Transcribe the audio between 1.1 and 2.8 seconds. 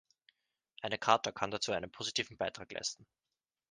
kann dazu einen positiven Beitrag